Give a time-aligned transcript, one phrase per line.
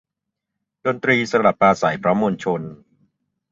[0.85, 2.61] ดนตรีสลับปราศรัยพร้อมมวลชน